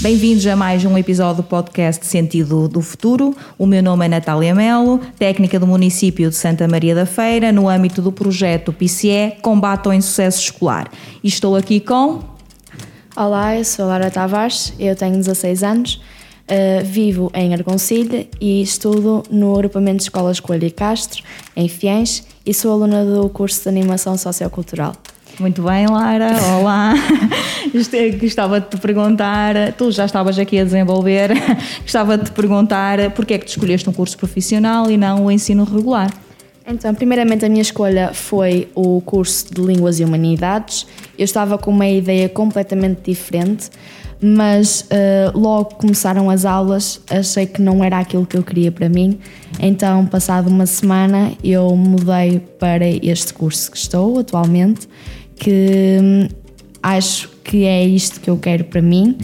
Bem-vindos 0.00 0.46
a 0.46 0.54
mais 0.54 0.84
um 0.84 0.96
episódio 0.96 1.42
do 1.42 1.48
podcast 1.48 2.06
Sentido 2.06 2.68
do 2.68 2.80
Futuro. 2.80 3.36
O 3.58 3.66
meu 3.66 3.82
nome 3.82 4.06
é 4.06 4.08
Natália 4.08 4.54
Melo, 4.54 5.00
técnica 5.18 5.58
do 5.58 5.66
município 5.66 6.30
de 6.30 6.36
Santa 6.36 6.68
Maria 6.68 6.94
da 6.94 7.04
Feira, 7.04 7.50
no 7.50 7.68
âmbito 7.68 8.00
do 8.00 8.12
projeto 8.12 8.72
PCE 8.72 9.38
Combate 9.42 9.86
ao 9.86 9.92
Insucesso 9.92 10.40
Escolar. 10.40 10.88
E 11.20 11.26
estou 11.26 11.56
aqui 11.56 11.80
com. 11.80 12.22
Olá, 13.16 13.56
eu 13.56 13.64
sou 13.64 13.86
Lara 13.86 14.08
Tavares, 14.08 14.72
eu 14.78 14.94
tenho 14.94 15.16
16 15.16 15.64
anos, 15.64 15.94
uh, 15.94 16.84
vivo 16.84 17.28
em 17.34 17.52
Argoncilha 17.52 18.28
e 18.40 18.62
estudo 18.62 19.24
no 19.28 19.52
agrupamento 19.52 19.96
de 19.96 20.02
escolas 20.04 20.38
Coelho 20.38 20.68
e 20.68 20.70
Castro, 20.70 21.24
em 21.56 21.68
Fiens, 21.68 22.24
e 22.46 22.54
sou 22.54 22.70
aluna 22.70 23.04
do 23.04 23.28
curso 23.30 23.64
de 23.64 23.68
Animação 23.68 24.16
Sociocultural. 24.16 24.92
Muito 25.40 25.62
bem, 25.62 25.86
Lara. 25.86 26.32
Olá. 26.58 26.94
Gostava 28.20 28.60
de 28.60 28.66
te 28.70 28.76
perguntar, 28.76 29.72
tu 29.74 29.92
já 29.92 30.04
estavas 30.04 30.36
aqui 30.36 30.58
a 30.58 30.64
desenvolver, 30.64 31.30
gostava 31.82 32.18
de 32.18 32.24
te 32.24 32.32
perguntar 32.32 33.12
porque 33.12 33.34
é 33.34 33.38
que 33.38 33.46
te 33.46 33.50
escolheste 33.50 33.88
um 33.88 33.92
curso 33.92 34.18
profissional 34.18 34.90
e 34.90 34.96
não 34.96 35.26
o 35.26 35.30
ensino 35.30 35.62
regular? 35.62 36.12
Então, 36.66 36.92
primeiramente 36.92 37.44
a 37.44 37.48
minha 37.48 37.62
escolha 37.62 38.10
foi 38.12 38.68
o 38.74 39.00
curso 39.00 39.54
de 39.54 39.60
Línguas 39.60 40.00
e 40.00 40.04
Humanidades. 40.04 40.86
Eu 41.16 41.24
estava 41.24 41.56
com 41.56 41.70
uma 41.70 41.86
ideia 41.86 42.28
completamente 42.28 43.10
diferente, 43.10 43.70
mas 44.20 44.82
uh, 44.90 45.38
logo 45.38 45.76
começaram 45.76 46.28
as 46.28 46.44
aulas, 46.44 47.00
achei 47.08 47.46
que 47.46 47.62
não 47.62 47.84
era 47.84 47.98
aquilo 47.98 48.26
que 48.26 48.36
eu 48.36 48.42
queria 48.42 48.72
para 48.72 48.88
mim. 48.88 49.18
Então, 49.60 50.04
passado 50.04 50.48
uma 50.48 50.66
semana, 50.66 51.32
eu 51.44 51.74
mudei 51.76 52.40
para 52.58 52.86
este 52.86 53.32
curso 53.32 53.70
que 53.70 53.76
estou 53.76 54.18
atualmente 54.18 54.88
que 55.38 55.98
hum, 56.02 56.28
acho 56.82 57.28
que 57.44 57.64
é 57.64 57.84
isto 57.84 58.20
que 58.20 58.28
eu 58.28 58.36
quero 58.36 58.64
para 58.64 58.82
mim 58.82 59.16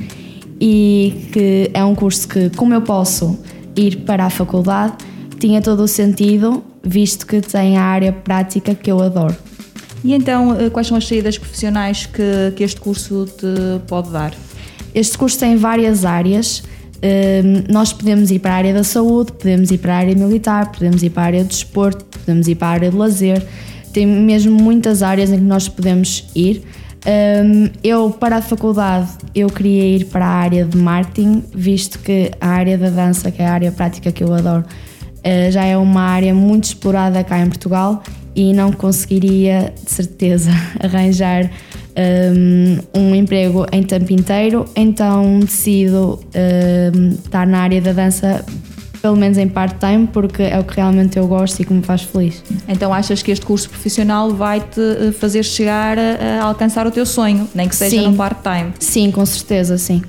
e 0.61 1.29
que 1.33 1.71
é 1.75 1.85
um 1.85 1.95
curso 1.95 2.27
que, 2.29 2.51
como 2.51 2.73
eu 2.73 2.83
posso 2.83 3.39
ir 3.77 3.99
para 3.99 4.25
a 4.25 4.31
faculdade, 4.31 4.95
tinha 5.39 5.61
todo 5.61 5.83
o 5.83 5.89
sentido, 5.89 6.63
visto 6.83 7.27
que 7.27 7.41
tem 7.41 7.77
a 7.77 7.83
área 7.83 8.13
prática 8.13 8.75
que 8.75 8.91
eu 8.91 9.03
adoro. 9.03 9.37
E 10.03 10.15
então, 10.15 10.59
eh, 10.59 10.71
quais 10.71 10.87
são 10.87 10.97
as 10.97 11.07
saídas 11.07 11.39
profissionais 11.39 12.07
que, 12.07 12.53
que 12.57 12.63
este 12.63 12.81
curso 12.81 13.27
te 13.27 13.81
pode 13.87 14.11
dar? 14.11 14.35
Este 14.95 15.19
curso 15.19 15.39
tem 15.39 15.57
várias 15.57 16.05
áreas. 16.05 16.63
Um, 17.03 17.73
nós 17.73 17.93
podemos 17.93 18.31
ir 18.31 18.39
para 18.39 18.53
a 18.53 18.57
área 18.57 18.73
da 18.73 18.85
saúde, 18.85 19.33
podemos 19.33 19.71
ir 19.71 19.79
para 19.79 19.95
a 19.95 19.99
área 19.99 20.15
militar, 20.15 20.73
podemos 20.73 21.03
ir 21.03 21.11
para 21.11 21.23
a 21.23 21.27
área 21.27 21.45
do 21.45 21.49
desporto, 21.49 22.05
podemos 22.05 22.49
ir 22.49 22.55
para 22.55 22.69
a 22.69 22.71
área 22.71 22.91
de 22.91 22.97
lazer 22.97 23.47
tem 23.95 24.07
mesmo 24.07 24.61
muitas 24.61 25.03
áreas 25.03 25.31
em 25.31 25.37
que 25.37 25.45
nós 25.45 25.69
podemos 25.69 26.27
ir. 26.35 26.63
Um, 27.07 27.71
eu, 27.83 28.11
para 28.11 28.37
a 28.37 28.43
faculdade, 28.43 29.09
eu 29.35 29.49
queria 29.49 29.85
ir 29.97 30.07
para 30.07 30.27
a 30.27 30.31
área 30.31 30.65
de 30.65 30.77
marketing, 30.77 31.45
visto 31.55 31.99
que 32.01 32.31
a 32.41 32.49
área 32.49 32.77
da 32.77 32.91
dança, 32.91 33.31
que 33.31 33.41
é 33.41 33.47
a 33.47 33.53
área 33.53 33.71
prática 33.71 34.11
que 34.11 34.25
eu 34.25 34.35
adoro, 34.35 34.65
uh, 34.65 35.51
já 35.51 35.65
é 35.65 35.77
uma 35.77 36.03
área 36.03 36.35
muito 36.35 36.65
explorada 36.65 37.23
cá 37.23 37.39
em 37.39 37.47
Portugal 37.47 38.03
e 38.35 38.53
não 38.53 38.73
conseguiria, 38.73 39.73
de 39.85 39.91
certeza, 39.91 40.51
arranjar 40.83 41.49
um, 41.97 43.01
um 43.01 43.15
emprego 43.15 43.65
em 43.71 43.85
tempo 43.85 44.13
inteiro, 44.13 44.65
então 44.75 45.39
decido 45.39 46.19
um, 46.35 47.11
estar 47.11 47.47
na 47.47 47.61
área 47.61 47.81
da 47.81 47.93
dança 47.93 48.45
pelo 49.05 49.17
menos 49.17 49.37
em 49.37 49.47
part-time, 49.47 50.07
porque 50.07 50.43
é 50.43 50.59
o 50.59 50.65
que 50.65 50.77
realmente 50.77 51.19
eu 51.19 51.27
gosto 51.29 51.61
e 51.61 51.65
que 51.67 51.75
me 51.75 51.83
faz 51.83 52.01
feliz. 52.01 52.43
Então 52.67 52.91
achas 52.91 53.23
que 53.23 53.31
este 53.31 53.45
curso 53.45 53.69
profissional 53.69 54.31
vai-te 54.31 54.81
eh, 54.81 55.13
fazer 55.13 55.43
chegar 55.43 55.99
a, 55.99 56.41
a, 56.41 56.45
alcançar 56.45 56.87
o 56.87 56.91
teu 56.91 57.05
sonho, 57.05 57.47
nem 57.55 57.69
que 57.69 57.77
seja 57.77 57.99
sim. 57.99 58.09
no 58.09 58.17
part-time? 58.17 58.73
Sim, 58.79 59.11
com 59.11 59.27
certeza, 59.27 59.77
sim. 59.77 60.01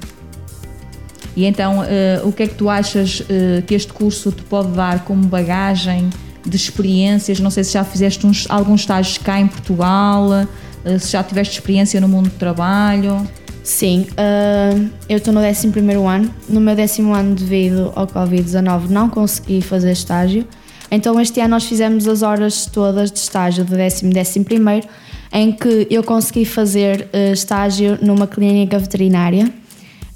E 1.35 1.43
então, 1.43 1.79
uh, 1.79 2.25
o 2.25 2.31
que 2.31 2.43
é 2.43 2.47
que 2.47 2.55
tu 2.55 2.69
achas 2.69 3.19
uh, 3.19 3.61
que 3.67 3.75
este 3.75 3.91
curso 3.91 4.31
te 4.31 4.43
pode 4.43 4.69
dar 4.69 5.03
como 5.03 5.25
bagagem 5.25 6.09
de 6.45 6.55
experiências? 6.55 7.37
Não 7.41 7.49
sei 7.49 7.65
se 7.65 7.73
já 7.73 7.83
fizeste 7.83 8.25
uns, 8.25 8.45
alguns 8.47 8.79
estágios 8.79 9.17
cá 9.17 9.41
em 9.41 9.47
Portugal, 9.47 10.29
uh, 10.29 10.99
se 10.99 11.11
já 11.11 11.21
tiveste 11.21 11.55
experiência 11.55 11.99
no 11.99 12.07
mundo 12.07 12.29
do 12.29 12.37
trabalho. 12.37 13.27
Sim, 13.65 14.05
uh, 14.11 14.89
eu 15.09 15.17
estou 15.17 15.33
no 15.33 15.39
11 15.39 15.71
ano. 16.07 16.31
No 16.47 16.61
meu 16.61 16.75
décimo 16.75 17.15
ano, 17.15 17.33
devido 17.33 17.91
ao 17.95 18.05
Covid-19, 18.05 18.89
não 18.89 19.09
consegui 19.09 19.59
fazer 19.59 19.91
estágio. 19.91 20.45
Então, 20.91 21.19
este 21.19 21.39
ano, 21.39 21.49
nós 21.49 21.63
fizemos 21.65 22.07
as 22.07 22.21
horas 22.21 22.67
todas 22.67 23.11
de 23.11 23.17
estágio 23.17 23.65
do 23.65 23.75
décimo 23.75 24.11
e 24.11 24.13
décimo 24.13 24.45
primeiro, 24.45 24.87
em 25.33 25.51
que 25.51 25.87
eu 25.89 26.03
consegui 26.03 26.45
fazer 26.45 27.09
uh, 27.11 27.33
estágio 27.33 27.97
numa 28.03 28.27
clínica 28.27 28.77
veterinária. 28.77 29.51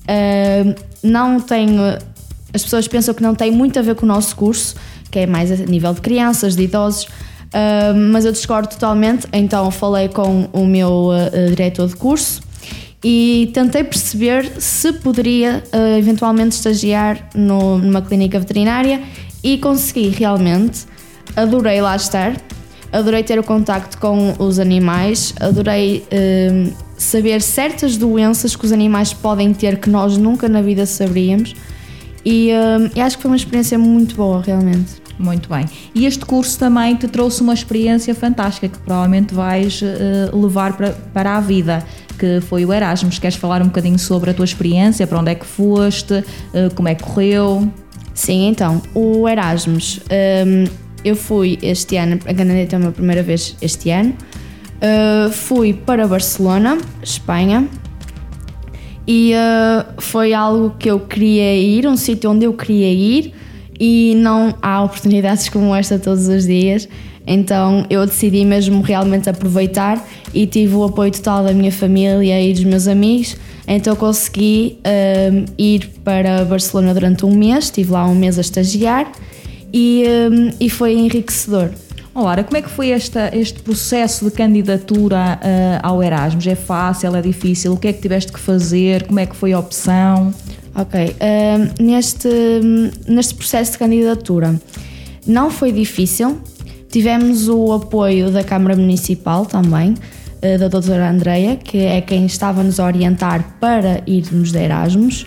Uh, 0.03 0.75
não 1.01 1.39
tenho. 1.41 1.81
As 2.53 2.61
pessoas 2.61 2.87
pensam 2.87 3.15
que 3.15 3.23
não 3.23 3.33
tem 3.33 3.49
muito 3.49 3.79
a 3.79 3.81
ver 3.81 3.95
com 3.95 4.05
o 4.05 4.07
nosso 4.07 4.35
curso, 4.35 4.75
que 5.09 5.17
é 5.17 5.25
mais 5.25 5.51
a 5.51 5.55
nível 5.55 5.91
de 5.95 6.01
crianças, 6.01 6.55
de 6.55 6.65
idosos. 6.65 7.05
Uh, 7.05 7.97
mas 8.11 8.25
eu 8.25 8.31
discordo 8.31 8.69
totalmente, 8.69 9.25
então 9.33 9.71
falei 9.71 10.07
com 10.07 10.47
o 10.53 10.67
meu 10.67 11.09
diretor 11.49 11.87
de 11.87 11.95
curso 11.95 12.47
e 13.03 13.49
tentei 13.53 13.83
perceber 13.83 14.51
se 14.59 14.93
poderia 14.93 15.63
uh, 15.73 15.97
eventualmente 15.97 16.55
estagiar 16.55 17.29
no, 17.33 17.77
numa 17.77 18.01
clínica 18.01 18.39
veterinária 18.39 19.01
e 19.43 19.57
consegui 19.57 20.09
realmente. 20.09 20.85
Adorei 21.35 21.81
lá 21.81 21.95
estar, 21.95 22.35
adorei 22.91 23.23
ter 23.23 23.39
o 23.39 23.43
contacto 23.43 23.97
com 23.97 24.33
os 24.39 24.59
animais, 24.59 25.33
adorei 25.39 26.03
uh, 26.11 26.73
saber 26.97 27.41
certas 27.41 27.95
doenças 27.95 28.55
que 28.55 28.65
os 28.65 28.71
animais 28.71 29.13
podem 29.13 29.53
ter 29.53 29.77
que 29.79 29.89
nós 29.89 30.17
nunca 30.17 30.49
na 30.49 30.61
vida 30.61 30.85
saberíamos 30.85 31.55
e, 32.25 32.51
uh, 32.51 32.91
e 32.93 32.99
acho 32.99 33.15
que 33.15 33.21
foi 33.21 33.31
uma 33.31 33.37
experiência 33.37 33.79
muito 33.79 34.15
boa 34.15 34.41
realmente. 34.41 34.98
Muito 35.19 35.49
bem. 35.49 35.65
E 35.93 36.05
este 36.05 36.25
curso 36.25 36.57
também 36.57 36.95
te 36.95 37.07
trouxe 37.07 37.41
uma 37.41 37.53
experiência 37.53 38.15
fantástica 38.15 38.69
que 38.69 38.77
provavelmente 38.79 39.33
vais 39.33 39.81
uh, 39.81 40.35
levar 40.41 40.77
para, 40.77 40.91
para 41.13 41.35
a 41.35 41.41
vida 41.41 41.85
que 42.19 42.41
foi 42.41 42.65
o 42.65 42.73
Erasmus. 42.73 43.17
Queres 43.17 43.37
falar 43.37 43.61
um 43.61 43.65
bocadinho 43.65 43.97
sobre 43.97 44.29
a 44.31 44.33
tua 44.33 44.45
experiência, 44.45 45.07
para 45.07 45.17
onde 45.19 45.31
é 45.31 45.35
que 45.35 45.45
foste, 45.45 46.23
eh, 46.53 46.69
como 46.75 46.89
é 46.89 46.93
que 46.93 47.01
correu? 47.01 47.71
Sim, 48.13 48.49
então, 48.49 48.81
o 48.93 49.27
Erasmus, 49.27 50.01
um, 50.45 50.65
eu 51.05 51.15
fui 51.15 51.57
este 51.61 51.95
ano, 51.95 52.19
a 52.25 52.33
Canadá 52.33 52.59
é 52.59 52.75
a 52.75 52.79
minha 52.79 52.91
primeira 52.91 53.23
vez 53.23 53.55
este 53.61 53.89
ano, 53.89 54.13
uh, 54.75 55.31
fui 55.31 55.71
para 55.71 56.05
Barcelona, 56.05 56.77
Espanha, 57.01 57.65
e 59.07 59.31
uh, 59.33 60.01
foi 60.01 60.33
algo 60.33 60.75
que 60.77 60.91
eu 60.91 60.99
queria 60.99 61.55
ir, 61.55 61.87
um 61.87 61.95
sítio 61.95 62.29
onde 62.29 62.45
eu 62.45 62.51
queria 62.51 62.91
ir, 62.91 63.33
e 63.79 64.13
não 64.17 64.53
há 64.61 64.83
oportunidades 64.83 65.47
como 65.49 65.73
esta 65.73 65.97
todos 65.97 66.27
os 66.27 66.45
dias. 66.45 66.87
Então 67.25 67.85
eu 67.89 68.05
decidi 68.05 68.43
mesmo 68.43 68.81
realmente 68.81 69.29
aproveitar 69.29 70.03
e 70.33 70.47
tive 70.47 70.73
o 70.75 70.83
apoio 70.83 71.11
total 71.11 71.43
da 71.43 71.53
minha 71.53 71.71
família 71.71 72.41
e 72.41 72.53
dos 72.53 72.63
meus 72.63 72.87
amigos. 72.87 73.37
Então 73.67 73.95
consegui 73.95 74.79
um, 75.31 75.45
ir 75.57 75.91
para 76.03 76.43
Barcelona 76.43 76.91
durante 76.91 77.23
um 77.25 77.35
mês, 77.35 77.65
estive 77.65 77.91
lá 77.91 78.05
um 78.07 78.15
mês 78.15 78.39
a 78.39 78.41
estagiar 78.41 79.11
e, 79.71 80.03
um, 80.31 80.49
e 80.59 80.69
foi 80.69 80.93
enriquecedor. 80.93 81.69
Olá, 82.15 82.43
como 82.43 82.57
é 82.57 82.61
que 82.63 82.69
foi 82.69 82.89
esta, 82.89 83.29
este 83.33 83.61
processo 83.61 84.25
de 84.25 84.31
candidatura 84.31 85.39
uh, 85.39 85.87
ao 85.87 86.01
Erasmus? 86.01 86.47
É 86.47 86.55
fácil, 86.55 87.15
é 87.15 87.21
difícil? 87.21 87.73
O 87.73 87.77
que 87.77 87.87
é 87.87 87.93
que 87.93 88.01
tiveste 88.01 88.33
que 88.33 88.39
fazer? 88.39 89.05
Como 89.05 89.19
é 89.19 89.27
que 89.27 89.35
foi 89.35 89.53
a 89.53 89.59
opção? 89.59 90.33
Ok, 90.79 91.15
uh, 91.15 91.83
neste, 91.83 92.29
neste 93.07 93.35
processo 93.35 93.73
de 93.73 93.77
candidatura 93.77 94.59
não 95.27 95.51
foi 95.51 95.71
difícil, 95.71 96.41
Tivemos 96.89 97.47
o 97.47 97.71
apoio 97.71 98.31
da 98.31 98.43
Câmara 98.43 98.75
Municipal 98.75 99.45
também, 99.45 99.93
eh, 100.41 100.57
da 100.57 100.67
doutora 100.67 101.07
Andreia, 101.07 101.55
que 101.55 101.77
é 101.77 102.01
quem 102.01 102.25
estava-nos 102.25 102.79
a 102.79 102.85
orientar 102.85 103.57
para 103.59 104.01
irmos 104.07 104.51
de 104.51 104.57
Erasmus. 104.57 105.25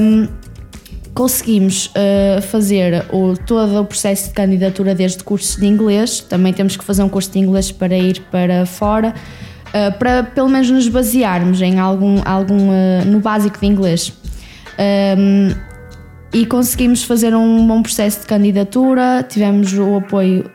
Um, 0.00 0.28
conseguimos 1.14 1.86
uh, 1.86 2.40
fazer 2.42 3.04
o, 3.12 3.34
todo 3.36 3.80
o 3.80 3.84
processo 3.84 4.28
de 4.28 4.34
candidatura 4.34 4.94
desde 4.94 5.22
cursos 5.22 5.56
de 5.56 5.66
inglês, 5.66 6.20
também 6.20 6.52
temos 6.52 6.76
que 6.76 6.84
fazer 6.84 7.02
um 7.02 7.08
curso 7.08 7.30
de 7.32 7.38
inglês 7.40 7.70
para 7.70 7.98
ir 7.98 8.22
para 8.30 8.64
fora, 8.64 9.12
uh, 9.68 9.98
para 9.98 10.22
pelo 10.22 10.48
menos 10.48 10.70
nos 10.70 10.88
basearmos 10.88 11.60
em 11.60 11.78
algum, 11.78 12.22
algum 12.24 12.70
uh, 12.70 13.04
no 13.04 13.18
básico 13.18 13.58
de 13.58 13.66
inglês. 13.66 14.12
Um, 15.18 15.54
e 16.32 16.46
conseguimos 16.46 17.04
fazer 17.04 17.34
um 17.34 17.66
bom 17.66 17.82
processo 17.82 18.20
de 18.20 18.26
candidatura, 18.26 19.22
tivemos 19.28 19.72
o 19.74 19.96
apoio 19.96 20.50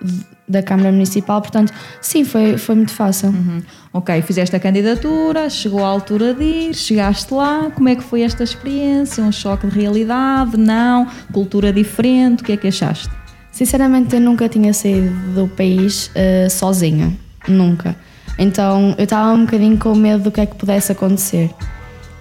da 0.48 0.64
Câmara 0.64 0.92
Municipal, 0.92 1.42
portanto, 1.42 1.72
sim, 2.02 2.24
foi, 2.24 2.58
foi 2.58 2.76
muito 2.76 2.94
fácil. 2.94 3.30
Uhum. 3.30 3.62
Ok, 3.94 4.22
fizeste 4.24 4.56
a 4.56 4.60
candidatura, 4.60 5.50
chegou 5.50 5.84
a 5.84 5.88
altura 5.88 6.34
de 6.34 6.44
ir, 6.44 6.74
chegaste 6.74 7.32
lá, 7.34 7.70
como 7.76 7.90
é 7.90 7.96
que 7.96 8.04
foi 8.04 8.22
esta 8.22 8.44
experiência? 8.44 9.24
Um 9.24 9.32
choque 9.32 9.68
de 9.68 9.78
realidade? 9.78 10.58
Não? 10.58 11.06
Cultura 11.32 11.72
diferente? 11.72 12.42
O 12.42 12.46
que 12.46 12.54
é 12.54 12.58
que 12.58 12.68
achaste? 12.68 13.10
Sinceramente, 13.52 14.16
eu 14.16 14.22
nunca 14.22 14.48
tinha 14.48 14.74
saído 14.74 15.14
do 15.36 15.48
país 15.48 16.08
uh, 16.08 16.50
sozinha, 16.50 17.12
nunca. 17.48 17.96
Então, 18.40 18.96
eu 18.98 19.04
estava 19.04 19.34
um 19.34 19.46
bocadinho 19.46 19.78
com 19.78 19.94
medo 19.96 20.24
do 20.24 20.32
que 20.32 20.42
é 20.42 20.46
que 20.46 20.56
pudesse 20.56 20.92
acontecer. 20.92 21.52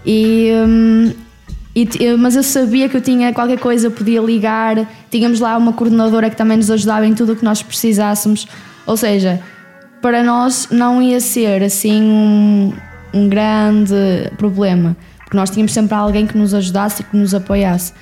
E. 0.05 0.51
Um, 0.53 1.26
E, 1.77 2.17
mas 2.17 2.35
eu 2.35 2.43
sabia 2.43 2.89
que 2.89 2.97
eu 2.97 3.03
tinha 3.03 3.35
qualquer 3.35 3.59
coisa, 3.59 3.91
podia 3.91 4.23
ligar, 4.23 4.89
tínhamos 5.11 5.41
lá 5.41 5.59
uma 5.59 5.75
coordenadora 5.75 6.31
que 6.31 6.37
também 6.37 6.57
nos 6.57 6.71
ajudava 6.71 7.07
em 7.07 7.15
tudo 7.15 7.35
o 7.35 7.37
que 7.37 7.45
nós 7.45 7.63
precisássemos. 7.63 8.49
Ou 8.87 8.97
seja, 8.97 9.43
para 10.01 10.23
nós 10.23 10.69
não 10.71 11.03
ia 11.03 11.21
ser 11.21 11.63
assim 11.63 12.03
um, 12.03 12.73
um 13.13 13.29
grande 13.29 13.95
problema, 14.39 14.97
porque 15.19 15.37
nós 15.37 15.51
tínhamos 15.51 15.75
sempre 15.75 15.95
alguém 15.95 16.27
que 16.27 16.39
nos 16.39 16.55
ajudasse 16.55 17.03
e 17.03 17.05
que 17.05 17.15
nos 17.15 17.35
apoiasse. 17.35 17.93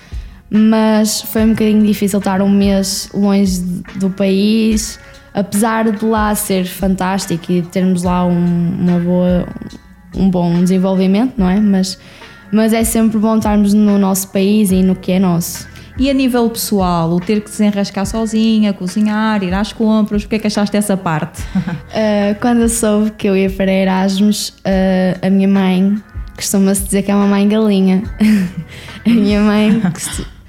Mas 0.48 1.22
foi 1.22 1.42
um 1.42 1.48
bocadinho 1.48 1.84
difícil 1.84 2.20
estar 2.20 2.40
um 2.42 2.48
mês 2.48 3.08
longe 3.12 3.60
do 3.96 4.08
país, 4.08 5.00
apesar 5.32 5.90
de 5.90 6.04
lá 6.04 6.32
ser 6.36 6.64
fantástico 6.64 7.50
e 7.50 7.60
termos 7.60 8.04
lá 8.04 8.24
um, 8.24 8.76
uma 8.78 9.00
boa, 9.00 9.48
um 10.16 10.30
bom 10.30 10.62
desenvolvimento, 10.62 11.34
não 11.36 11.50
é? 11.50 11.58
Mas 11.58 11.98
mas 12.54 12.72
é 12.72 12.84
sempre 12.84 13.18
bom 13.18 13.36
estarmos 13.36 13.74
no 13.74 13.98
nosso 13.98 14.28
país 14.28 14.70
e 14.70 14.82
no 14.82 14.94
que 14.94 15.12
é 15.12 15.18
nosso. 15.18 15.66
E 15.98 16.08
a 16.08 16.14
nível 16.14 16.48
pessoal, 16.48 17.10
o 17.10 17.20
ter 17.20 17.40
que 17.40 17.50
desenrascar 17.50 18.06
sozinha, 18.06 18.72
cozinhar, 18.72 19.42
ir 19.42 19.52
às 19.52 19.72
compras, 19.72 20.24
o 20.24 20.28
que 20.28 20.36
é 20.36 20.38
que 20.38 20.46
achaste 20.46 20.72
dessa 20.72 20.96
parte? 20.96 21.42
uh, 21.42 22.34
quando 22.40 22.60
eu 22.60 22.68
soube 22.68 23.10
que 23.12 23.28
eu 23.28 23.36
ia 23.36 23.50
para 23.50 23.70
Erasmus, 23.70 24.48
uh, 24.48 25.26
a 25.26 25.30
minha 25.30 25.48
mãe 25.48 25.96
costuma-se 26.36 26.84
dizer 26.84 27.02
que 27.02 27.10
é 27.10 27.14
uma 27.14 27.26
mãe 27.26 27.46
galinha. 27.48 28.02
a 29.06 29.10
minha 29.10 29.40
mãe 29.40 29.82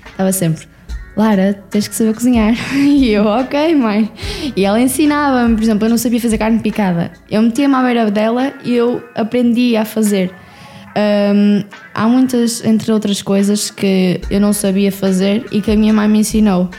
estava 0.08 0.32
sempre, 0.32 0.68
Lara, 1.16 1.54
tens 1.70 1.88
que 1.88 1.96
saber 1.96 2.14
cozinhar. 2.14 2.54
E 2.76 3.10
eu, 3.12 3.26
ok, 3.26 3.76
mãe. 3.76 4.12
E 4.56 4.66
ela 4.66 4.80
ensinava-me, 4.80 5.56
por 5.56 5.64
exemplo, 5.64 5.86
eu 5.86 5.90
não 5.90 5.98
sabia 5.98 6.20
fazer 6.20 6.38
carne 6.38 6.60
picada. 6.60 7.12
Eu 7.30 7.42
metia-me 7.42 7.76
à 7.76 7.84
beira 7.84 8.10
dela 8.10 8.54
e 8.64 8.74
eu 8.74 9.04
aprendi 9.16 9.78
a 9.78 9.86
fazer. 9.86 10.34
Um, 10.98 11.64
há 11.94 12.08
muitas, 12.08 12.64
entre 12.64 12.92
outras 12.92 13.22
coisas, 13.22 13.70
que 13.70 14.22
eu 14.30 14.40
não 14.40 14.54
sabia 14.54 14.92
fazer 14.92 15.46
e 15.52 15.62
que 15.62 15.72
a 15.72 15.76
minha 15.76 15.94
mãe 15.94 16.08
me 16.08 16.20
ensinou. 16.20 16.70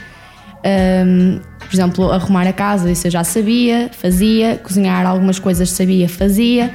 Um, 1.05 1.39
por 1.59 1.75
exemplo, 1.75 2.11
arrumar 2.11 2.47
a 2.47 2.53
casa, 2.53 2.89
isso 2.89 3.07
eu 3.07 3.11
já 3.11 3.23
sabia, 3.23 3.89
fazia, 3.91 4.57
cozinhar 4.57 5.05
algumas 5.05 5.37
coisas 5.37 5.69
sabia, 5.69 6.09
fazia. 6.09 6.71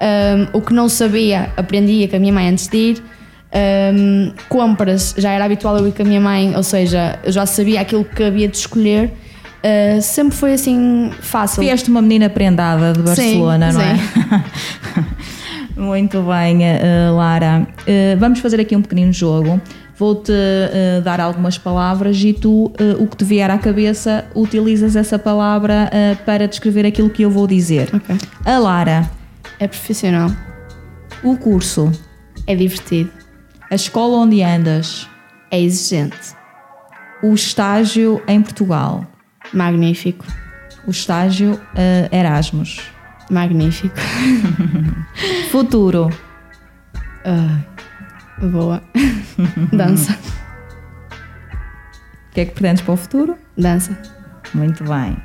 Um, 0.00 0.58
o 0.58 0.60
que 0.60 0.72
não 0.72 0.88
sabia, 0.88 1.50
aprendia 1.56 2.06
com 2.08 2.16
a 2.16 2.18
minha 2.18 2.32
mãe 2.32 2.48
antes 2.48 2.68
de 2.68 2.76
ir. 2.76 3.02
Um, 3.94 4.32
compras, 4.48 5.14
já 5.16 5.30
era 5.30 5.44
habitual 5.44 5.78
eu 5.78 5.88
ir 5.88 5.92
com 5.92 6.02
a 6.02 6.04
minha 6.04 6.20
mãe, 6.20 6.54
ou 6.56 6.62
seja, 6.62 7.18
eu 7.24 7.32
já 7.32 7.46
sabia 7.46 7.80
aquilo 7.80 8.04
que 8.04 8.22
havia 8.22 8.48
de 8.48 8.56
escolher. 8.56 9.12
Uh, 9.64 10.00
sempre 10.02 10.36
foi 10.36 10.52
assim 10.52 11.10
fácil. 11.20 11.62
Vieste 11.62 11.88
uma 11.88 12.02
menina 12.02 12.28
prendada 12.28 12.92
de 12.92 13.00
Barcelona, 13.00 13.72
sim, 13.72 13.78
não 13.78 13.84
sim. 13.84 14.02
é? 15.10 15.13
Muito 15.84 16.22
bem, 16.22 16.60
uh, 16.60 17.14
Lara. 17.14 17.68
Uh, 17.80 18.18
vamos 18.18 18.38
fazer 18.38 18.58
aqui 18.58 18.74
um 18.74 18.80
pequenino 18.80 19.12
jogo. 19.12 19.60
Vou-te 19.98 20.32
uh, 20.32 21.02
dar 21.02 21.20
algumas 21.20 21.58
palavras 21.58 22.16
e 22.24 22.32
tu, 22.32 22.72
o 22.98 23.06
que 23.06 23.18
te 23.18 23.24
vier 23.24 23.50
à 23.50 23.58
cabeça, 23.58 24.24
utilizas 24.34 24.96
essa 24.96 25.18
palavra 25.18 25.90
para 26.24 26.48
descrever 26.48 26.86
aquilo 26.86 27.10
que 27.10 27.22
eu 27.22 27.30
vou 27.30 27.46
dizer. 27.46 27.94
Okay. 27.94 28.16
A 28.44 28.58
Lara. 28.58 29.10
É 29.60 29.68
profissional. 29.68 30.30
O 31.22 31.36
curso. 31.36 31.92
É 32.46 32.56
divertido. 32.56 33.10
A 33.70 33.74
escola 33.74 34.16
onde 34.16 34.42
andas. 34.42 35.06
É 35.50 35.60
exigente. 35.60 36.34
O 37.22 37.34
estágio 37.34 38.22
em 38.26 38.40
Portugal. 38.40 39.06
Magnífico. 39.52 40.24
O 40.86 40.90
estágio 40.90 41.60
Erasmus. 42.10 42.93
Magnífico. 43.30 43.94
Futuro. 45.50 46.10
Uh, 47.24 48.48
boa. 48.50 48.82
Dança. 49.72 50.18
O 52.30 52.34
que 52.34 52.40
é 52.40 52.44
que 52.44 52.52
pretendes 52.52 52.82
para 52.82 52.94
o 52.94 52.96
futuro? 52.96 53.36
Dança. 53.56 53.96
Muito 54.52 54.82
bem. 54.84 55.16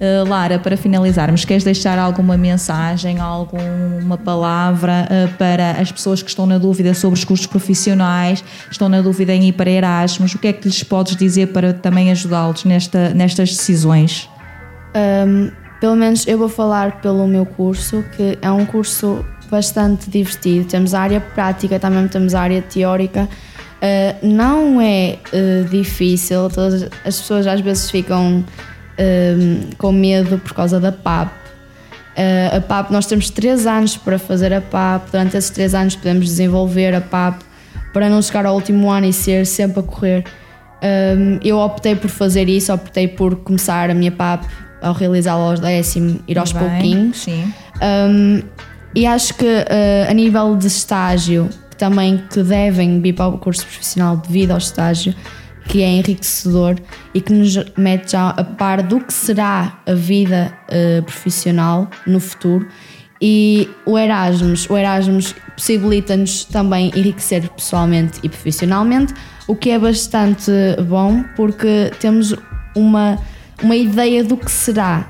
Uh, 0.00 0.28
Lara, 0.28 0.58
para 0.60 0.76
finalizarmos, 0.76 1.44
queres 1.44 1.64
deixar 1.64 1.98
alguma 1.98 2.36
mensagem, 2.36 3.18
alguma 3.18 4.16
palavra 4.16 5.08
uh, 5.10 5.36
para 5.36 5.72
as 5.72 5.90
pessoas 5.90 6.22
que 6.22 6.28
estão 6.30 6.46
na 6.46 6.56
dúvida 6.56 6.94
sobre 6.94 7.18
os 7.18 7.24
cursos 7.24 7.46
profissionais, 7.46 8.42
estão 8.70 8.88
na 8.88 9.02
dúvida 9.02 9.34
em 9.34 9.48
ir 9.48 9.52
para 9.52 9.68
Erasmus? 9.68 10.34
O 10.34 10.38
que 10.38 10.48
é 10.48 10.52
que 10.52 10.68
lhes 10.68 10.82
podes 10.84 11.16
dizer 11.16 11.48
para 11.48 11.72
também 11.72 12.12
ajudá-los 12.12 12.64
nesta, 12.64 13.12
nestas 13.12 13.50
decisões? 13.50 14.28
Um, 14.94 15.50
pelo 15.80 15.96
menos 15.96 16.26
eu 16.26 16.38
vou 16.38 16.48
falar 16.48 17.00
pelo 17.00 17.26
meu 17.26 17.46
curso, 17.46 18.04
que 18.16 18.38
é 18.42 18.50
um 18.50 18.66
curso 18.66 19.24
bastante 19.50 20.10
divertido. 20.10 20.66
Temos 20.66 20.94
a 20.94 21.00
área 21.00 21.20
prática, 21.20 21.78
também 21.78 22.06
temos 22.08 22.34
a 22.34 22.40
área 22.40 22.62
teórica. 22.62 23.28
Uh, 23.78 24.26
não 24.26 24.80
é 24.80 25.18
uh, 25.32 25.68
difícil, 25.68 26.48
todas 26.50 26.82
as 26.82 27.20
pessoas 27.20 27.46
às 27.46 27.60
vezes 27.60 27.88
ficam 27.88 28.40
uh, 28.40 29.76
com 29.76 29.92
medo 29.92 30.38
por 30.38 30.52
causa 30.52 30.80
da 30.80 30.90
PAP. 30.90 31.30
a 32.52 32.60
PAP, 32.60 32.90
nós 32.90 33.06
temos 33.06 33.30
três 33.30 33.68
anos 33.68 33.96
para 33.96 34.18
fazer 34.18 34.52
a 34.52 34.60
PAP, 34.60 35.12
durante 35.12 35.36
esses 35.36 35.50
três 35.50 35.74
anos 35.76 35.94
podemos 35.94 36.26
desenvolver 36.26 36.92
a 36.92 37.00
PAP 37.00 37.42
para 37.92 38.08
não 38.08 38.20
chegar 38.20 38.44
ao 38.46 38.56
último 38.56 38.90
ano 38.90 39.06
e 39.06 39.12
ser 39.12 39.46
sempre 39.46 39.78
a 39.78 39.82
correr. 39.84 40.24
eu 41.44 41.56
optei 41.58 41.94
por 41.94 42.10
fazer 42.10 42.48
isso, 42.48 42.72
optei 42.72 43.06
por 43.06 43.36
começar 43.36 43.90
a 43.90 43.94
minha 43.94 44.10
PAP 44.10 44.42
ao 44.80 44.92
realizá-lo 44.92 45.42
aos 45.50 45.60
décimo, 45.60 46.20
ir 46.26 46.38
aos 46.38 46.52
pouquinhos. 46.52 47.18
Sim. 47.22 47.52
Um, 47.82 48.42
e 48.94 49.06
acho 49.06 49.34
que 49.34 49.44
uh, 49.44 50.10
a 50.10 50.14
nível 50.14 50.56
de 50.56 50.66
estágio, 50.66 51.48
que 51.70 51.76
também 51.76 52.22
que 52.30 52.42
devem 52.42 53.00
vir 53.00 53.12
para 53.12 53.28
o 53.28 53.38
curso 53.38 53.64
profissional 53.64 54.16
devido 54.16 54.52
ao 54.52 54.58
estágio, 54.58 55.14
que 55.68 55.82
é 55.82 55.88
enriquecedor 55.88 56.76
e 57.12 57.20
que 57.20 57.32
nos 57.32 57.56
mete 57.76 58.12
já 58.12 58.30
a 58.30 58.42
par 58.42 58.82
do 58.82 59.00
que 59.00 59.12
será 59.12 59.80
a 59.86 59.92
vida 59.92 60.52
uh, 60.64 61.02
profissional 61.02 61.88
no 62.06 62.18
futuro. 62.18 62.66
E 63.20 63.68
o 63.84 63.98
Erasmus, 63.98 64.70
o 64.70 64.76
Erasmus 64.76 65.34
possibilita-nos 65.56 66.44
também 66.44 66.90
enriquecer 66.94 67.48
pessoalmente 67.50 68.20
e 68.22 68.28
profissionalmente, 68.28 69.12
o 69.46 69.56
que 69.56 69.70
é 69.70 69.78
bastante 69.78 70.50
bom 70.88 71.24
porque 71.36 71.90
temos 72.00 72.34
uma 72.74 73.18
uma 73.62 73.76
ideia 73.76 74.24
do 74.24 74.36
que 74.36 74.50
será, 74.50 75.08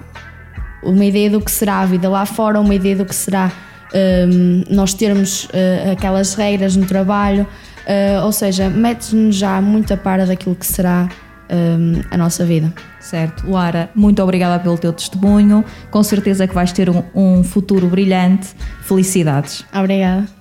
uma 0.82 1.04
ideia 1.04 1.30
do 1.30 1.40
que 1.40 1.50
será 1.50 1.80
a 1.80 1.86
vida 1.86 2.08
lá 2.08 2.24
fora, 2.26 2.60
uma 2.60 2.74
ideia 2.74 2.96
do 2.96 3.04
que 3.04 3.14
será 3.14 3.52
um, 3.94 4.62
nós 4.70 4.94
termos 4.94 5.44
uh, 5.44 5.92
aquelas 5.92 6.34
regras 6.34 6.76
no 6.76 6.86
trabalho, 6.86 7.42
uh, 7.42 8.24
ou 8.24 8.32
seja, 8.32 8.68
mete-nos 8.68 9.36
já 9.36 9.60
muito 9.60 9.92
a 9.92 9.96
par 9.96 10.24
daquilo 10.26 10.54
que 10.54 10.66
será 10.66 11.08
um, 11.50 12.02
a 12.10 12.16
nossa 12.16 12.44
vida. 12.44 12.72
Certo. 13.00 13.50
Lara, 13.50 13.90
muito 13.94 14.22
obrigada 14.22 14.58
pelo 14.62 14.76
teu 14.76 14.92
testemunho. 14.92 15.64
Com 15.90 16.02
certeza 16.02 16.46
que 16.46 16.54
vais 16.54 16.72
ter 16.72 16.90
um, 16.90 17.02
um 17.14 17.42
futuro 17.42 17.86
brilhante. 17.88 18.48
Felicidades. 18.82 19.64
Obrigada. 19.74 20.37